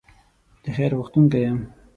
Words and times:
د 0.63 0.65
خیر 0.75 0.91
غوښتونکی 0.99 1.39
یم. 1.45 1.59